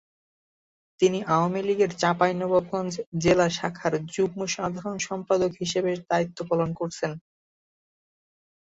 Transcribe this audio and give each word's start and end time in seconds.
তিনি 0.99 1.19
আওয়ামী 1.33 1.61
লীগের 1.67 1.91
চাঁপাইনবাবগঞ্জ 2.01 2.93
জেলা 3.23 3.47
শাখার 3.49 3.93
যুগ্ম 4.13 4.39
সাধারণ 4.55 4.95
সম্পাদক 5.07 5.51
হিসেবে 5.61 5.91
দায়িত্ব 6.09 6.39
পালন 6.49 6.69
করছেন। 6.73 7.11